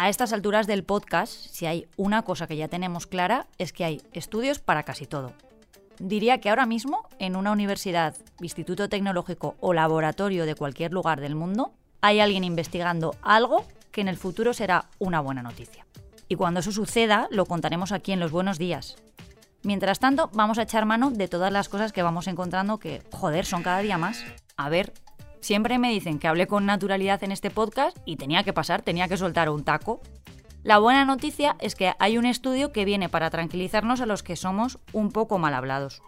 A 0.00 0.08
estas 0.08 0.32
alturas 0.32 0.66
del 0.66 0.82
podcast, 0.82 1.30
si 1.30 1.66
hay 1.66 1.86
una 1.98 2.22
cosa 2.22 2.46
que 2.46 2.56
ya 2.56 2.68
tenemos 2.68 3.06
clara, 3.06 3.46
es 3.58 3.74
que 3.74 3.84
hay 3.84 4.00
estudios 4.14 4.58
para 4.58 4.82
casi 4.82 5.04
todo. 5.04 5.34
Diría 5.98 6.40
que 6.40 6.48
ahora 6.48 6.64
mismo, 6.64 7.06
en 7.18 7.36
una 7.36 7.52
universidad, 7.52 8.16
instituto 8.40 8.88
tecnológico 8.88 9.56
o 9.60 9.74
laboratorio 9.74 10.46
de 10.46 10.54
cualquier 10.54 10.94
lugar 10.94 11.20
del 11.20 11.34
mundo, 11.34 11.74
hay 12.00 12.20
alguien 12.20 12.44
investigando 12.44 13.14
algo 13.20 13.66
que 13.92 14.00
en 14.00 14.08
el 14.08 14.16
futuro 14.16 14.54
será 14.54 14.86
una 14.98 15.20
buena 15.20 15.42
noticia. 15.42 15.84
Y 16.28 16.36
cuando 16.36 16.60
eso 16.60 16.72
suceda, 16.72 17.28
lo 17.30 17.44
contaremos 17.44 17.92
aquí 17.92 18.12
en 18.12 18.20
los 18.20 18.30
buenos 18.30 18.56
días. 18.56 18.96
Mientras 19.62 19.98
tanto, 19.98 20.30
vamos 20.32 20.58
a 20.58 20.62
echar 20.62 20.86
mano 20.86 21.10
de 21.10 21.28
todas 21.28 21.52
las 21.52 21.68
cosas 21.68 21.92
que 21.92 22.02
vamos 22.02 22.26
encontrando 22.28 22.78
que, 22.78 23.02
joder, 23.12 23.44
son 23.44 23.62
cada 23.62 23.80
día 23.80 23.98
más. 23.98 24.24
A 24.56 24.68
ver, 24.68 24.94
siempre 25.40 25.78
me 25.78 25.90
dicen 25.90 26.18
que 26.18 26.28
hablé 26.28 26.46
con 26.46 26.64
naturalidad 26.64 27.22
en 27.24 27.32
este 27.32 27.50
podcast 27.50 27.96
y 28.06 28.16
tenía 28.16 28.42
que 28.42 28.54
pasar, 28.54 28.82
tenía 28.82 29.06
que 29.08 29.18
soltar 29.18 29.50
un 29.50 29.64
taco. 29.64 30.00
La 30.62 30.78
buena 30.78 31.04
noticia 31.04 31.56
es 31.58 31.74
que 31.74 31.94
hay 31.98 32.16
un 32.16 32.26
estudio 32.26 32.72
que 32.72 32.84
viene 32.84 33.08
para 33.08 33.30
tranquilizarnos 33.30 34.00
a 34.00 34.06
los 34.06 34.22
que 34.22 34.36
somos 34.36 34.78
un 34.92 35.10
poco 35.10 35.38
mal 35.38 35.54
hablados. 35.54 36.02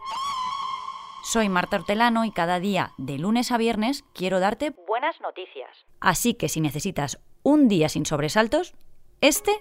Soy 1.25 1.49
Marta 1.49 1.77
Hortelano 1.77 2.25
y 2.25 2.33
cada 2.33 2.59
día, 2.59 2.93
de 2.99 3.19
lunes 3.19 3.53
a 3.53 3.59
viernes, 3.59 4.05
quiero 4.13 4.41
darte 4.41 4.75
buenas 4.87 5.21
noticias. 5.21 5.71
Así 6.01 6.35
que 6.35 6.49
si 6.49 6.61
necesitas 6.61 7.21
un 7.43 7.69
día 7.69 7.89
sin 7.89 8.07
sobresaltos, 8.07 8.75
este 9.21 9.53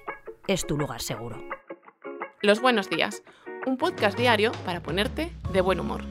es 0.47 0.65
tu 0.65 0.77
lugar 0.77 1.01
seguro. 1.01 1.41
Los 2.41 2.59
buenos 2.61 2.89
días, 2.89 3.21
un 3.65 3.77
podcast 3.77 4.17
diario 4.17 4.51
para 4.65 4.81
ponerte 4.81 5.31
de 5.53 5.61
buen 5.61 5.79
humor. 5.79 6.03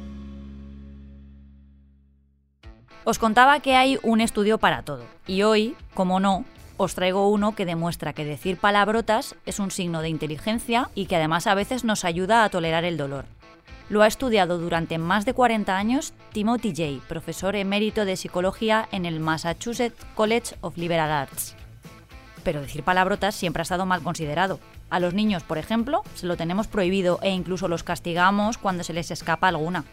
Os 3.04 3.18
contaba 3.18 3.60
que 3.60 3.76
hay 3.76 3.98
un 4.02 4.20
estudio 4.20 4.58
para 4.58 4.82
todo, 4.82 5.04
y 5.26 5.42
hoy, 5.42 5.74
como 5.94 6.20
no, 6.20 6.44
os 6.76 6.94
traigo 6.94 7.28
uno 7.28 7.54
que 7.54 7.66
demuestra 7.66 8.12
que 8.12 8.24
decir 8.24 8.56
palabrotas 8.56 9.34
es 9.46 9.58
un 9.58 9.70
signo 9.70 10.00
de 10.00 10.08
inteligencia 10.08 10.90
y 10.94 11.06
que 11.06 11.16
además 11.16 11.46
a 11.46 11.54
veces 11.54 11.84
nos 11.84 12.04
ayuda 12.04 12.44
a 12.44 12.48
tolerar 12.50 12.84
el 12.84 12.96
dolor. 12.96 13.24
Lo 13.88 14.02
ha 14.02 14.06
estudiado 14.06 14.58
durante 14.58 14.98
más 14.98 15.24
de 15.24 15.34
40 15.34 15.76
años 15.76 16.12
Timothy 16.32 16.72
Jay, 16.74 17.02
profesor 17.08 17.56
emérito 17.56 18.04
de 18.04 18.16
psicología 18.16 18.88
en 18.92 19.04
el 19.04 19.18
Massachusetts 19.18 20.06
College 20.14 20.54
of 20.60 20.76
Liberal 20.78 21.10
Arts. 21.10 21.56
Pero 22.44 22.60
decir 22.60 22.84
palabrotas 22.84 23.34
siempre 23.34 23.62
ha 23.62 23.64
estado 23.64 23.86
mal 23.86 24.02
considerado. 24.02 24.60
A 24.90 25.00
los 25.00 25.14
niños, 25.14 25.44
por 25.44 25.56
ejemplo, 25.56 26.02
se 26.14 26.26
lo 26.26 26.36
tenemos 26.36 26.66
prohibido 26.66 27.20
e 27.22 27.30
incluso 27.30 27.68
los 27.68 27.84
castigamos 27.84 28.58
cuando 28.58 28.84
se 28.84 28.92
les 28.92 29.10
escapa 29.10 29.48
alguna 29.48 29.84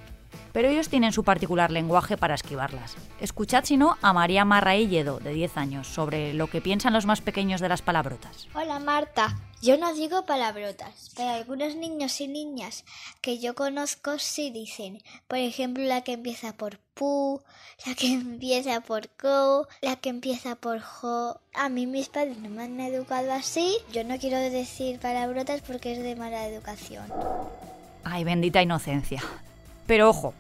pero 0.53 0.69
ellos 0.69 0.89
tienen 0.89 1.13
su 1.13 1.23
particular 1.23 1.71
lenguaje 1.71 2.17
para 2.17 2.35
esquivarlas. 2.35 2.95
Escuchad 3.19 3.63
si 3.63 3.77
no 3.77 3.97
a 4.01 4.13
María 4.13 4.45
Marrailledo, 4.45 5.19
de 5.19 5.33
10 5.33 5.57
años, 5.57 5.87
sobre 5.87 6.33
lo 6.33 6.47
que 6.47 6.61
piensan 6.61 6.93
los 6.93 7.05
más 7.05 7.21
pequeños 7.21 7.61
de 7.61 7.69
las 7.69 7.81
palabrotas. 7.81 8.47
Hola 8.53 8.79
Marta, 8.79 9.37
yo 9.61 9.75
no 9.77 9.91
digo 9.93 10.25
palabrotas, 10.25 11.11
pero 11.15 11.29
algunos 11.31 11.75
niños 11.75 12.21
y 12.21 12.27
niñas 12.27 12.85
que 13.21 13.39
yo 13.39 13.55
conozco 13.55 14.19
sí 14.19 14.51
dicen. 14.51 15.01
Por 15.27 15.39
ejemplo, 15.39 15.83
la 15.83 16.01
que 16.01 16.13
empieza 16.13 16.53
por 16.53 16.77
pu, 16.93 17.41
la 17.85 17.95
que 17.95 18.07
empieza 18.13 18.81
por 18.81 19.09
co, 19.09 19.67
la 19.81 19.95
que 19.95 20.09
empieza 20.09 20.55
por 20.55 20.79
jo. 20.81 21.39
A 21.55 21.69
mí 21.69 21.87
mis 21.87 22.09
padres 22.09 22.37
no 22.37 22.49
me 22.49 22.63
han 22.63 22.79
educado 22.79 23.31
así. 23.33 23.77
Yo 23.91 24.03
no 24.03 24.19
quiero 24.19 24.37
decir 24.37 24.99
palabrotas 24.99 25.61
porque 25.61 25.93
es 25.93 26.03
de 26.03 26.15
mala 26.15 26.47
educación. 26.47 27.11
Ay, 28.03 28.23
bendita 28.23 28.61
inocencia. 28.61 29.23
Pero 29.87 30.09
ojo, 30.09 30.33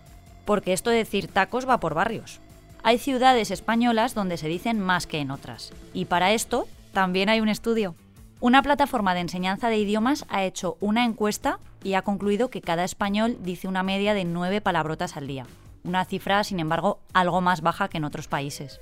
porque 0.45 0.73
esto 0.73 0.91
de 0.91 0.97
decir 0.97 1.27
tacos 1.27 1.67
va 1.67 1.79
por 1.79 1.93
barrios. 1.93 2.39
Hay 2.83 2.99
ciudades 2.99 3.49
españolas 3.49 4.13
donde 4.13 4.37
se 4.37 4.47
dicen 4.47 4.79
más 4.79 5.07
que 5.07 5.19
en 5.19 5.31
otras. 5.31 5.73
Y 5.93 6.05
para 6.05 6.33
esto 6.33 6.67
también 6.93 7.29
hay 7.29 7.41
un 7.41 7.49
estudio. 7.49 7.95
Una 8.39 8.61
plataforma 8.61 9.15
de 9.15 9.21
enseñanza 9.21 9.69
de 9.69 9.77
idiomas 9.77 10.25
ha 10.29 10.43
hecho 10.43 10.77
una 10.79 11.05
encuesta 11.05 11.59
y 11.83 11.95
ha 11.95 12.03
concluido 12.03 12.49
que 12.49 12.61
cada 12.61 12.83
español 12.83 13.37
dice 13.41 13.67
una 13.67 13.81
media 13.81 14.13
de 14.13 14.25
nueve 14.25 14.61
palabrotas 14.61 15.17
al 15.17 15.25
día. 15.25 15.47
Una 15.83 16.05
cifra, 16.05 16.43
sin 16.43 16.59
embargo, 16.59 16.99
algo 17.13 17.41
más 17.41 17.61
baja 17.61 17.87
que 17.87 17.97
en 17.97 18.03
otros 18.03 18.27
países. 18.27 18.79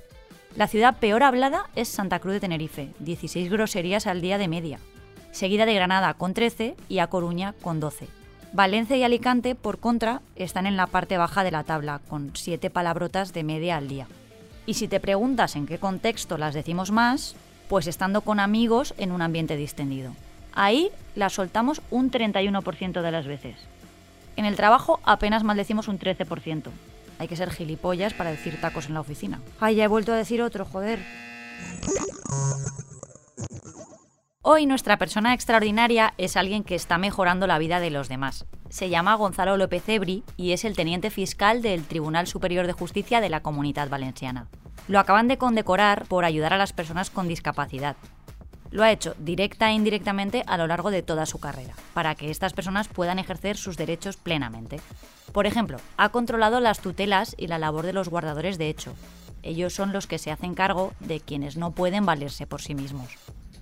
La 0.56 0.66
ciudad 0.68 0.98
peor 0.98 1.22
hablada 1.22 1.70
es 1.74 1.88
Santa 1.88 2.18
Cruz 2.18 2.34
de 2.34 2.40
Tenerife, 2.40 2.90
16 2.98 3.50
groserías 3.50 4.06
al 4.06 4.20
día 4.20 4.38
de 4.38 4.48
media, 4.48 4.78
seguida 5.30 5.66
de 5.66 5.74
Granada 5.74 6.14
con 6.14 6.34
13 6.34 6.76
y 6.88 6.98
A 6.98 7.08
Coruña 7.08 7.54
con 7.62 7.80
12. 7.80 8.08
Valencia 8.56 8.96
y 8.96 9.04
Alicante, 9.04 9.54
por 9.54 9.78
contra, 9.78 10.22
están 10.34 10.64
en 10.64 10.78
la 10.78 10.86
parte 10.86 11.18
baja 11.18 11.44
de 11.44 11.50
la 11.50 11.62
tabla, 11.62 12.00
con 12.08 12.30
siete 12.32 12.70
palabrotas 12.70 13.34
de 13.34 13.44
media 13.44 13.76
al 13.76 13.86
día. 13.86 14.06
Y 14.64 14.72
si 14.74 14.88
te 14.88 14.98
preguntas 14.98 15.56
en 15.56 15.66
qué 15.66 15.76
contexto 15.76 16.38
las 16.38 16.54
decimos 16.54 16.90
más, 16.90 17.36
pues 17.68 17.86
estando 17.86 18.22
con 18.22 18.40
amigos 18.40 18.94
en 18.96 19.12
un 19.12 19.20
ambiente 19.20 19.58
distendido. 19.58 20.12
Ahí 20.54 20.88
las 21.14 21.34
soltamos 21.34 21.82
un 21.90 22.10
31% 22.10 23.02
de 23.02 23.10
las 23.10 23.26
veces. 23.26 23.56
En 24.36 24.46
el 24.46 24.56
trabajo 24.56 25.00
apenas 25.04 25.44
maldecimos 25.44 25.86
un 25.86 25.98
13%. 25.98 26.70
Hay 27.18 27.28
que 27.28 27.36
ser 27.36 27.50
gilipollas 27.50 28.14
para 28.14 28.30
decir 28.30 28.58
tacos 28.58 28.86
en 28.86 28.94
la 28.94 29.00
oficina. 29.00 29.38
Ay, 29.60 29.74
ya 29.74 29.84
he 29.84 29.88
vuelto 29.88 30.14
a 30.14 30.16
decir 30.16 30.40
otro, 30.40 30.64
joder. 30.64 31.00
Hoy 34.48 34.64
nuestra 34.66 34.96
persona 34.96 35.34
extraordinaria 35.34 36.14
es 36.18 36.36
alguien 36.36 36.62
que 36.62 36.76
está 36.76 36.98
mejorando 36.98 37.48
la 37.48 37.58
vida 37.58 37.80
de 37.80 37.90
los 37.90 38.08
demás. 38.08 38.46
Se 38.68 38.88
llama 38.88 39.16
Gonzalo 39.16 39.56
López 39.56 39.88
Ebri 39.88 40.22
y 40.36 40.52
es 40.52 40.64
el 40.64 40.76
teniente 40.76 41.10
fiscal 41.10 41.62
del 41.62 41.82
Tribunal 41.82 42.28
Superior 42.28 42.68
de 42.68 42.72
Justicia 42.72 43.20
de 43.20 43.28
la 43.28 43.42
Comunidad 43.42 43.88
Valenciana. 43.88 44.46
Lo 44.86 45.00
acaban 45.00 45.26
de 45.26 45.36
condecorar 45.36 46.06
por 46.06 46.24
ayudar 46.24 46.52
a 46.52 46.58
las 46.58 46.72
personas 46.72 47.10
con 47.10 47.26
discapacidad. 47.26 47.96
Lo 48.70 48.84
ha 48.84 48.92
hecho 48.92 49.16
directa 49.18 49.70
e 49.70 49.72
indirectamente 49.72 50.44
a 50.46 50.56
lo 50.58 50.68
largo 50.68 50.92
de 50.92 51.02
toda 51.02 51.26
su 51.26 51.40
carrera, 51.40 51.74
para 51.92 52.14
que 52.14 52.30
estas 52.30 52.52
personas 52.52 52.86
puedan 52.86 53.18
ejercer 53.18 53.56
sus 53.56 53.76
derechos 53.76 54.16
plenamente. 54.16 54.80
Por 55.32 55.46
ejemplo, 55.46 55.78
ha 55.96 56.10
controlado 56.10 56.60
las 56.60 56.78
tutelas 56.78 57.34
y 57.36 57.48
la 57.48 57.58
labor 57.58 57.84
de 57.84 57.94
los 57.94 58.08
guardadores 58.08 58.58
de 58.58 58.68
hecho. 58.68 58.94
Ellos 59.42 59.74
son 59.74 59.92
los 59.92 60.06
que 60.06 60.18
se 60.18 60.30
hacen 60.30 60.54
cargo 60.54 60.92
de 61.00 61.18
quienes 61.18 61.56
no 61.56 61.72
pueden 61.72 62.06
valerse 62.06 62.46
por 62.46 62.62
sí 62.62 62.76
mismos. 62.76 63.08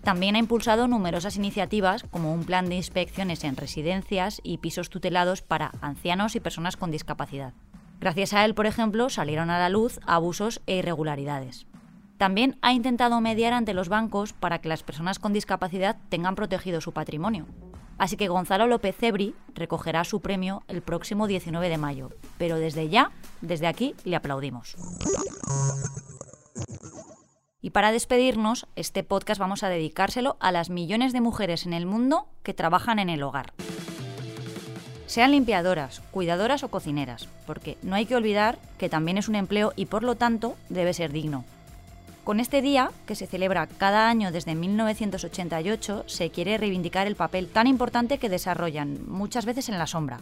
También 0.04 0.36
ha 0.36 0.38
impulsado 0.38 0.86
numerosas 0.86 1.36
iniciativas 1.36 2.04
como 2.10 2.34
un 2.34 2.44
plan 2.44 2.68
de 2.68 2.74
inspecciones 2.74 3.42
en 3.42 3.56
residencias 3.56 4.40
y 4.42 4.58
pisos 4.58 4.90
tutelados 4.90 5.40
para 5.40 5.72
ancianos 5.80 6.36
y 6.36 6.40
personas 6.40 6.76
con 6.76 6.90
discapacidad. 6.90 7.54
Gracias 8.00 8.34
a 8.34 8.44
él, 8.44 8.54
por 8.54 8.66
ejemplo, 8.66 9.08
salieron 9.08 9.48
a 9.48 9.58
la 9.58 9.70
luz 9.70 10.00
abusos 10.06 10.60
e 10.66 10.76
irregularidades. 10.76 11.66
También 12.18 12.58
ha 12.60 12.74
intentado 12.74 13.18
mediar 13.22 13.54
ante 13.54 13.72
los 13.72 13.88
bancos 13.88 14.34
para 14.34 14.60
que 14.60 14.68
las 14.68 14.82
personas 14.82 15.18
con 15.18 15.32
discapacidad 15.32 15.96
tengan 16.10 16.34
protegido 16.34 16.82
su 16.82 16.92
patrimonio. 16.92 17.46
Así 17.96 18.16
que 18.16 18.28
Gonzalo 18.28 18.66
López 18.66 18.96
Cebri 18.96 19.34
recogerá 19.54 20.04
su 20.04 20.20
premio 20.20 20.64
el 20.68 20.82
próximo 20.82 21.26
19 21.26 21.68
de 21.68 21.78
mayo. 21.78 22.10
Pero 22.36 22.56
desde 22.56 22.90
ya, 22.90 23.10
desde 23.40 23.66
aquí, 23.66 23.94
le 24.04 24.16
aplaudimos. 24.16 24.76
Y 27.64 27.70
para 27.70 27.92
despedirnos, 27.92 28.66
este 28.76 29.04
podcast 29.04 29.38
vamos 29.38 29.62
a 29.62 29.70
dedicárselo 29.70 30.36
a 30.38 30.52
las 30.52 30.68
millones 30.68 31.14
de 31.14 31.22
mujeres 31.22 31.64
en 31.64 31.72
el 31.72 31.86
mundo 31.86 32.26
que 32.42 32.52
trabajan 32.52 32.98
en 32.98 33.08
el 33.08 33.22
hogar. 33.22 33.54
Sean 35.06 35.30
limpiadoras, 35.30 36.02
cuidadoras 36.10 36.62
o 36.62 36.68
cocineras, 36.68 37.26
porque 37.46 37.78
no 37.82 37.94
hay 37.94 38.04
que 38.04 38.16
olvidar 38.16 38.58
que 38.76 38.90
también 38.90 39.16
es 39.16 39.30
un 39.30 39.34
empleo 39.34 39.72
y 39.76 39.86
por 39.86 40.02
lo 40.02 40.14
tanto 40.14 40.56
debe 40.68 40.92
ser 40.92 41.10
digno. 41.10 41.46
Con 42.22 42.38
este 42.38 42.60
día, 42.60 42.90
que 43.06 43.14
se 43.14 43.26
celebra 43.26 43.66
cada 43.66 44.10
año 44.10 44.30
desde 44.30 44.54
1988, 44.54 46.04
se 46.06 46.28
quiere 46.28 46.58
reivindicar 46.58 47.06
el 47.06 47.16
papel 47.16 47.48
tan 47.48 47.66
importante 47.66 48.18
que 48.18 48.28
desarrollan, 48.28 48.98
muchas 49.08 49.46
veces 49.46 49.70
en 49.70 49.78
la 49.78 49.86
sombra. 49.86 50.20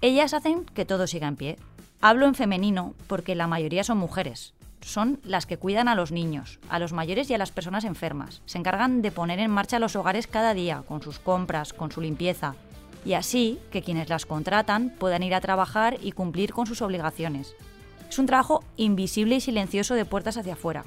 Ellas 0.00 0.32
hacen 0.32 0.64
que 0.64 0.86
todo 0.86 1.06
siga 1.06 1.28
en 1.28 1.36
pie. 1.36 1.58
Hablo 2.00 2.24
en 2.24 2.34
femenino 2.34 2.94
porque 3.06 3.34
la 3.34 3.46
mayoría 3.46 3.84
son 3.84 3.98
mujeres, 3.98 4.54
son 4.82 5.20
las 5.24 5.46
que 5.46 5.56
cuidan 5.56 5.88
a 5.88 5.94
los 5.94 6.12
niños, 6.12 6.58
a 6.68 6.78
los 6.78 6.92
mayores 6.92 7.30
y 7.30 7.34
a 7.34 7.38
las 7.38 7.50
personas 7.50 7.84
enfermas. 7.84 8.42
Se 8.46 8.58
encargan 8.58 9.02
de 9.02 9.12
poner 9.12 9.38
en 9.38 9.50
marcha 9.50 9.78
los 9.78 9.96
hogares 9.96 10.26
cada 10.26 10.54
día, 10.54 10.82
con 10.86 11.02
sus 11.02 11.18
compras, 11.18 11.72
con 11.72 11.92
su 11.92 12.00
limpieza, 12.00 12.54
y 13.04 13.14
así 13.14 13.58
que 13.70 13.82
quienes 13.82 14.08
las 14.08 14.26
contratan 14.26 14.90
puedan 14.98 15.22
ir 15.22 15.34
a 15.34 15.40
trabajar 15.40 15.98
y 16.02 16.12
cumplir 16.12 16.52
con 16.52 16.66
sus 16.66 16.82
obligaciones. 16.82 17.54
Es 18.08 18.18
un 18.18 18.26
trabajo 18.26 18.64
invisible 18.76 19.36
y 19.36 19.40
silencioso 19.40 19.94
de 19.94 20.04
puertas 20.04 20.36
hacia 20.36 20.54
afuera. 20.54 20.84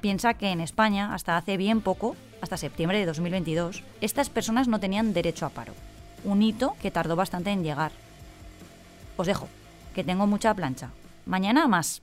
Piensa 0.00 0.34
que 0.34 0.48
en 0.48 0.60
España, 0.60 1.14
hasta 1.14 1.36
hace 1.36 1.56
bien 1.56 1.80
poco, 1.80 2.16
hasta 2.40 2.56
septiembre 2.56 2.98
de 2.98 3.06
2022, 3.06 3.82
estas 4.00 4.30
personas 4.30 4.68
no 4.68 4.78
tenían 4.78 5.12
derecho 5.12 5.46
a 5.46 5.50
paro. 5.50 5.72
Un 6.24 6.42
hito 6.42 6.76
que 6.80 6.90
tardó 6.90 7.16
bastante 7.16 7.50
en 7.50 7.64
llegar. 7.64 7.92
Os 9.16 9.26
dejo, 9.26 9.48
que 9.94 10.04
tengo 10.04 10.26
mucha 10.26 10.54
plancha. 10.54 10.90
Mañana 11.26 11.66
más. 11.66 12.02